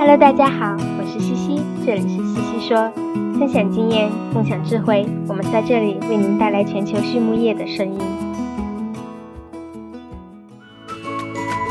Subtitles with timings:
[0.00, 2.90] Hello，大家好，我是西西，这里是西西说，
[3.38, 7.98] 分享经验，共享智慧，我们在这里为您带来全球畜牧业的声音。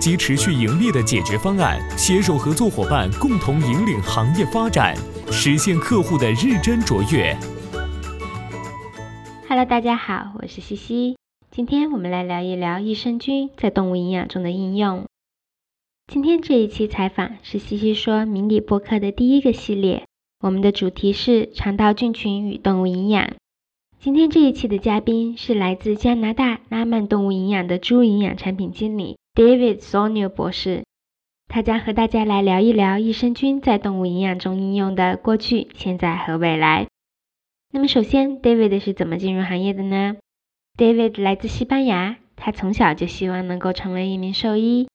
[0.00, 4.96] 及持续盈利的解决方案，携手合作伙伴共同引领行业发展，
[5.30, 7.36] 实现客户的日臻卓越。
[9.48, 11.16] Hello，大家好，我是西西，
[11.50, 15.04] 今天我们来聊一聊益生菌在动物营养中的应用。
[16.06, 20.04] 今天这一期采访是西西说迷你播客的第一个系列，
[20.40, 23.30] 我们的主题是肠道菌群与动物营养。
[23.98, 29.16] 今天这一期的嘉宾是来自加拿大拉曼动物营养的猪营养产品经理。
[29.36, 30.84] David Sonio 博士，
[31.46, 36.86] 他将和大家来聊一聊益生菌在动物营养中应用的过去、现在和未来。
[37.70, 40.16] 那么，首先，David 是怎么进入行业的呢
[40.78, 44.88] ？David 来自西班牙，他从小就希望能够成为一名兽医，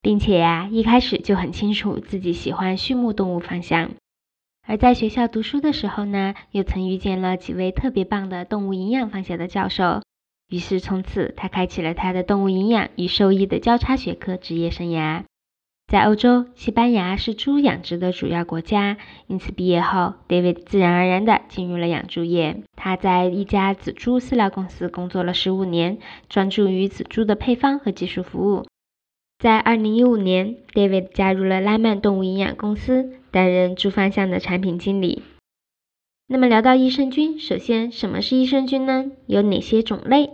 [0.00, 3.90] 并且呀，一开始就很清楚自己喜欢畜牧动物方向。
[4.64, 10.02] 而在学校读书的时候呢，又曾遇见了几位特别棒的动物营养方向的教授。
[10.48, 15.24] 于是，从此他开启了他的动物营养与兽医的交叉学科职业生涯。
[15.86, 22.62] 在欧洲，西班牙是猪养殖的主要国家，因此毕业后，David 自然而然地进入了养猪业。
[22.76, 28.66] 他在一家仔猪饲料公司工作了十五年，专注于仔猪的配方和技术服务。
[29.38, 35.22] 在二零一五年，David 加入了拉曼动物营养公司，担任猪方向的产品经理。
[36.26, 39.10] 那么聊到益生菌，首先什么是益生菌呢？
[39.26, 40.32] 有哪些种类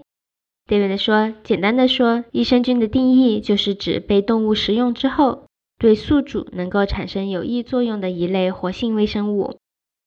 [0.67, 5.45] ？David 说：“简单的说，益生菌的定义就是指被动物食用之后，
[5.79, 9.59] 对宿主能够产生有益作用的一类活性微生物。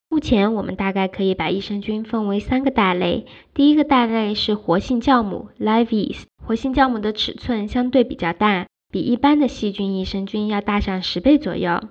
[0.09, 3.25] 目前我们大概可以把益生菌分为三个大类。
[3.53, 11.81] 第一个大类是活性酵母 （live yeast），活性酵母的尺寸相对比较大，比一般的细菌益生菌要大上十倍左右。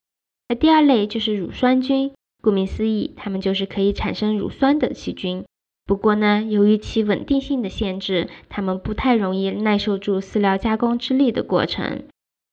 [0.49, 2.13] 而第二类就是乳酸菌，
[2.43, 5.45] 顾名思义，它们就是可以产生乳酸的细菌。”
[5.87, 12.03] 不过呢，由于其稳定性的限制，它们不太容易耐受住饲料加工之力的过程。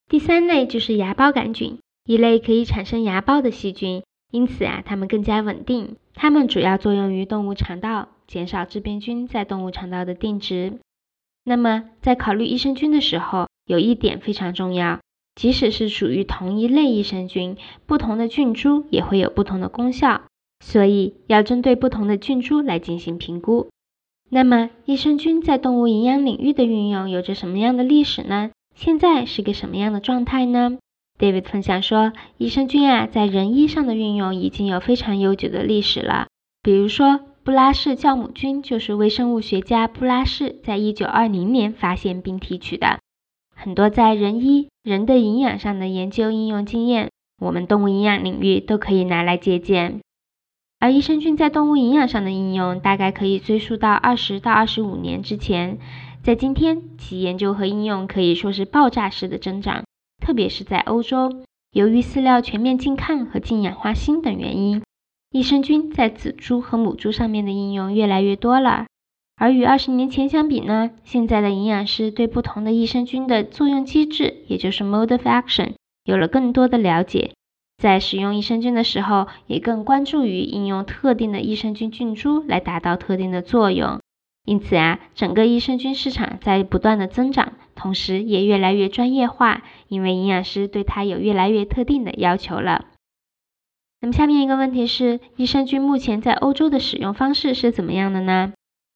[0.08, 5.96] 第三类就是芽孢杆菌，一类可以产生芽孢的细菌，因此啊，它们更加稳定。
[6.14, 10.74] 它们主要作用于动物肠道，减少致病菌在动物肠道的定植。
[11.44, 15.00] 那么，在考虑益生菌的时候，有一点非常重要，
[15.34, 17.58] 即使是属于同一类益生菌，
[17.88, 20.22] 不同的菌株也会有不同的功效。
[20.66, 23.68] 所以要针对不同的菌株来进行评估。
[24.30, 28.52] 那么，益生菌在动物营养领域的运用有着什么样的历史呢？
[28.74, 30.80] 现在是个什么样的状态呢
[31.20, 36.28] ？David 分享说，益生菌啊，在人医上的运用已经有非常悠久的历史了。
[36.64, 43.00] 比如说，布拉氏酵母菌就是微生物学家布拉氏在一九二零年发现并提取的。
[43.54, 50.00] 很多在人医、人的营养上的研究应用经验，我们动物营养领域都可以拿来借鉴。
[50.84, 55.78] 而益生菌在动物营养上的应用，大概可以追溯到二十到二十五年之前。
[56.22, 59.86] 在今天，其研究和应用可以说是爆炸式的增长，
[60.22, 61.32] 特别是在欧洲。
[61.72, 64.84] 由于饲料全面禁抗和禁氧化锌等原因，
[65.32, 68.88] 益生菌在仔猪和母猪上面的应用越来越多了。
[69.38, 77.32] 而与二十年前相比呢，现在的营养师对不同的益生菌的作用机制，也就是 mode of action，有了更多的了解。
[77.84, 84.00] 在使用益生菌的时候，也更关注于应用特定的益生菌菌株来达到特定的作用。
[84.46, 92.86] 因此啊，整个益生菌市场在不断的增长，同时也越来越专业化，因为营养师对它有越来越特定的要求了。
[94.00, 98.54] 那么下面一个问题是，益生菌目前在欧洲的使用方式是怎么样的呢？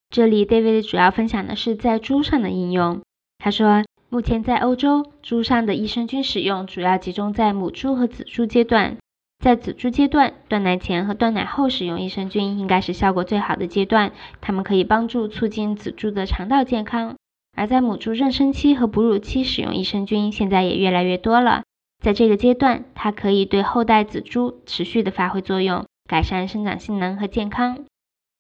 [0.10, 3.02] 这里 David 主要分享的是在猪上的应用。
[3.38, 3.84] 他说。
[4.10, 8.96] 目前在欧洲，猪上的益生菌使用主要集中在母猪和仔猪阶段。
[9.44, 17.16] 在仔猪阶段，断奶前和断奶后使用益生菌应该是效果最好的阶段，它们可以帮助促进仔猪的肠道健康。
[17.54, 21.64] 而在母猪妊娠期和哺乳期使用益生菌，现在也越来越多了。
[22.02, 27.80] 在这个阶段，它可以对后代仔猪持续的发挥作用，改善生长性能和健康。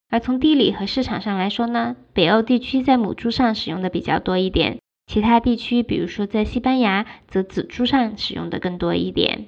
[0.10, 4.78] 而从地理和市场上来说呢，北欧地区在母猪上使用的比较多一点。
[5.08, 9.48] 其他地区，比如说在西班牙，则紫珠上使用的更多一点。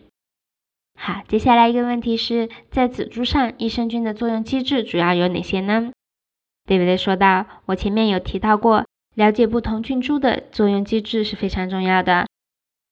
[0.97, 5.91] 好，接下来一个问题是在紫珠上，益生菌的作用机制主要有哪些呢
[6.65, 8.85] ？David 说到：“我前面有提到过，
[9.15, 12.27] 了解不同菌株的作用机制是非常重要的。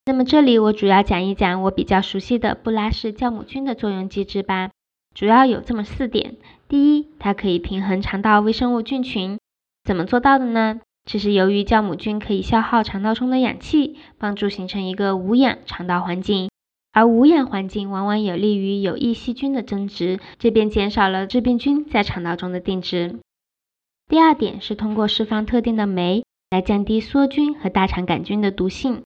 [0.06, 4.72] 那么这里我主要讲一讲我比较熟悉的布拉氏酵母菌的作用机制吧。
[5.14, 6.36] 主要有这么四点：
[6.68, 9.38] 第一，它可以平衡肠道微生物菌群，
[9.84, 10.80] 怎么做到的呢？
[11.08, 16.50] 这是由于酵母菌可以消耗肠道中的氧气，帮助形成一个无氧肠道环境。”
[16.94, 23.20] 而无氧环境往往有利于有益细菌的增殖，这便减少了致病菌在肠道中的定植。
[24.10, 29.04] 第二点是通过释放特定的酶来降低梭菌和大肠杆菌的毒性。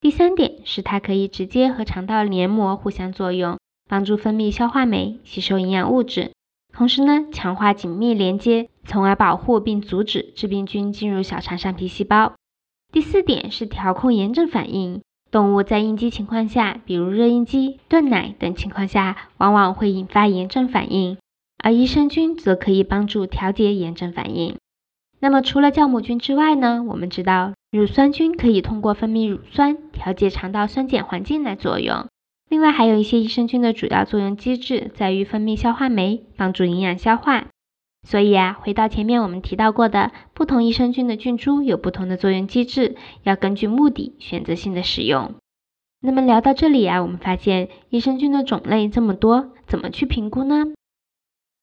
[0.00, 3.58] 第三点是它可以直接和肠道黏膜互相作用，
[3.88, 6.30] 帮助分泌消化酶、吸收营养物质，
[6.72, 12.32] 同时呢强化紧密连接，从而保护并阻止致病菌进入小肠上皮细胞。
[12.90, 15.02] 第四点是调控炎症反应。
[15.30, 21.18] 动物在应激情况下，比如热应激、断奶等情况下，往往会引发炎症反应，
[21.62, 24.56] 而益生菌则可以帮助调节炎症反应。
[25.20, 26.82] 那么除了酵母菌之外呢？
[26.88, 32.06] 我们知道乳酸菌可以通过分泌乳酸调节肠道酸碱环境来作用。
[32.48, 37.48] 另外还有一些益生菌的主要作用机制在于分泌消化酶，帮助营养消化。
[38.08, 45.34] 所以啊，回到前面我们提到过的，不同益生菌的菌株有不同的作用机制，要根据目的选择性的使用。
[46.00, 50.68] 那么聊到这里啊，我们发现益生菌的种类这么多，怎么去评估呢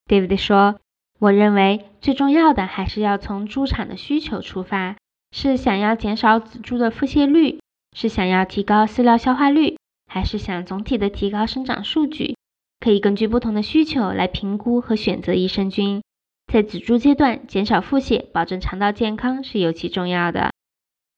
[0.07, 0.75] ？David 说，
[1.17, 4.97] 我认为最重要的还是要从猪场的需求出发，
[5.31, 7.59] 是想要减少仔猪的腹泻率，
[7.97, 12.35] 是想要提高饲料消化率，还是想总体的提高生长数据？
[12.79, 16.03] 可以根据不同的需求来评估和选择益生菌。
[16.47, 20.51] 在仔猪阶段，减少腹泻，保证肠道健康是尤其重要的。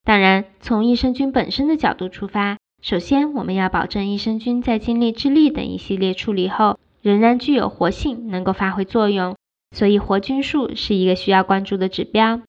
[0.03, 9.35] 当然，从益生菌本身的角度出发，首先我们要保证益生菌在经历智粒等一系列处理后，仍然具有活性，能够发挥作用。
[9.75, 12.41] 所以，活菌数是一个需要关注的指标。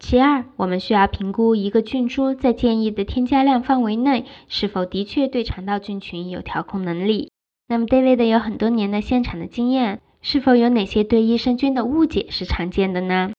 [0.00, 7.30] 其二，我们需要评估一个菌株在建议的添加量范围内，是否的确对肠道菌群有调控能力。
[7.68, 10.00] 那么，David 有很多年的现场的经验。
[10.24, 13.32] 是否有哪些对益生菌的误解是常见的呢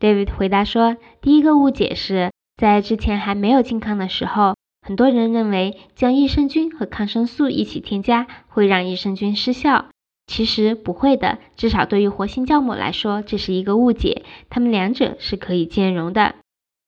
[0.00, 9.90] ？David 回答说，第一个误解是在之前还没有健康的时候，很多人认为将益生菌和抗生素一起添加会让益生菌失效。
[10.26, 16.36] 其实不会的，至少对于活性酵母来说，这是一个误解，它们两者是可以兼容的。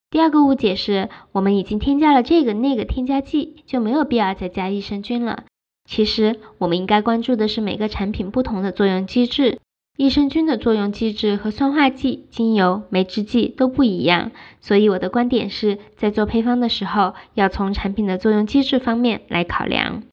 [0.08, 5.44] 第二个误解是我们已经添加了这个那个添加剂，就没有必要再加益生菌了。
[5.84, 9.58] 其实，我们应该关注的是每个产品不同的作用机制。
[9.98, 20.04] 益生菌的作用机制和酸化剂、精油、酶制剂都不一样，所以我的观点是在做配方的时候，要从产品的作用机制方面来考量。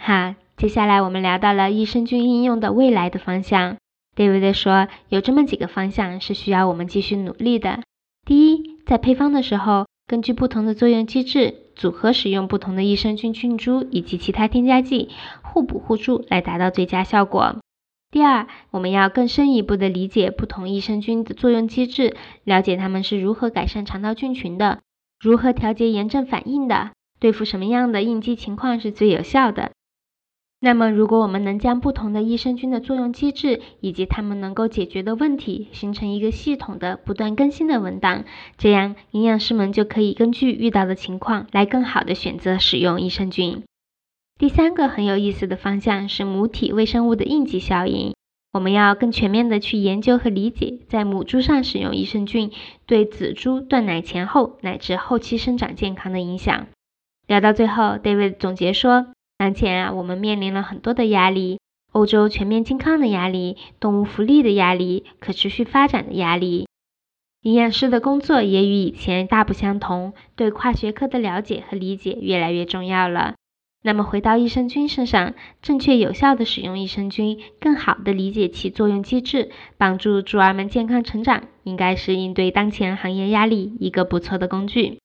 [0.00, 3.76] 好，接下来我们聊到了益生菌应用的未来的方向。
[4.16, 7.82] David 说，有这么几个方向是需要我们继续努力的。
[8.24, 11.62] 第一，在配方的时候，根据不同的作用机制。
[11.76, 15.10] 组合使用不同的益生菌菌株以及其他添加剂，
[15.42, 17.56] 互补互助来达到最佳效果。
[18.10, 24.80] 第二，我们要更深一步的理解不同益生菌的作用机制，了解它们是如何改善肠道菌群的，
[25.20, 29.72] 如何调节炎症反应的，对付什么样的应激情况是最有效的。
[30.58, 38.24] 那么，如果我们能将不同的益生菌的作用机制以及它们能够解决的问题形成一个系统的、不断更新的文档，
[38.56, 43.64] 这样营养师们就可以根据遇到的情况来更好的选择使用益生菌。
[44.38, 48.14] 第三个很有意思的方向是母体微生物的应激效应，
[48.54, 52.50] 我们要更全面的去研究和理解在母猪上使用益生菌
[52.86, 56.66] 对仔猪断奶前后乃至后期生长健康的影响。
[57.26, 59.08] 聊到最后，David 总结说。
[59.38, 61.60] 当前啊，我们面临了很多的压力：
[61.92, 66.66] 欧洲全面健康的压力、动物福利的压力、可持续发展的压力。
[67.42, 73.34] 营养师的工作也与以前大不相同，对跨学科的了解和理解越来越重要了。
[73.82, 84.98] 那么回到益生菌身上，正确有效的使用益生菌，更好的理解其作用机制，帮助猪儿们健康成长，应该是应对当前行业压力一个不错的工具。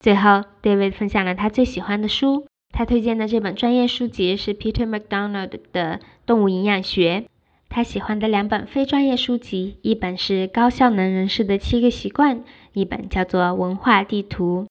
[0.00, 2.46] 最后，David 分享了他最喜欢的书。
[2.72, 7.20] 他推荐的这本专业书籍是 Peter McDonald 的《动物营养学》。
[7.68, 12.38] 他喜欢的两本非专业书籍，一本是《高效能人士的七个习惯》，
[12.72, 14.62] 一本叫做《文化地图》。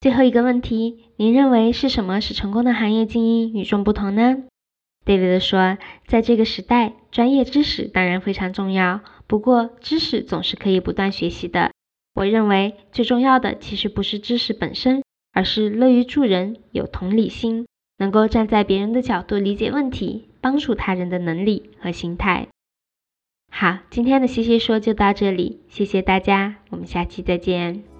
[0.00, 4.44] 最后一个问题，您认为是什么使成功的行业精英与众不同呢
[5.04, 11.72] ？David 说，在这个时代，专业知识当然非常重要，不过知识总是可以不断学习的。
[12.14, 15.02] 我认为最重要的其实不是知识本身。
[15.38, 17.64] 而是乐于助人，有同理心。
[17.98, 22.48] 能够站在别人的角度理解问题、帮助他人的能力和心态。
[23.52, 27.97] 好，今天的西西说就到这里，谢谢大家，我们下期再见。